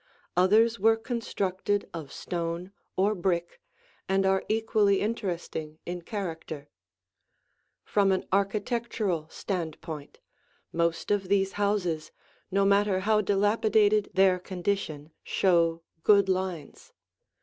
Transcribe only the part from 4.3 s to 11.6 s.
equally interesting in character. From an architectural standpoint, most of these